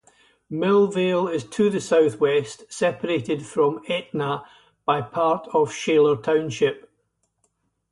Millvale 0.51 1.31
is 1.31 1.43
to 1.43 1.69
the 1.69 1.79
southwest, 1.79 2.63
separated 2.73 3.45
from 3.45 3.83
Etna 3.87 4.43
by 4.83 4.99
part 5.03 5.47
of 5.53 5.71
Shaler 5.71 6.15
Township. 6.15 6.89